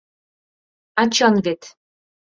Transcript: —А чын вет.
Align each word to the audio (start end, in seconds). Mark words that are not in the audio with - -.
—А 1.01 1.01
чын 1.15 1.35
вет. 1.45 1.61